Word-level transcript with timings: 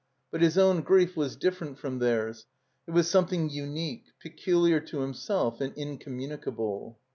But 0.31 0.41
his 0.41 0.57
own 0.57 0.81
grief 0.81 1.15
was 1.15 1.35
different 1.35 1.77
from 1.77 1.99
theirs. 1.99 2.47
It 2.87 2.91
was 2.91 3.07
something 3.07 3.51
tmique, 3.51 4.05
peculiar 4.19 4.79
to 4.79 5.01
himself 5.01 5.61
and 5.61 5.73
incommunicable. 5.77 6.97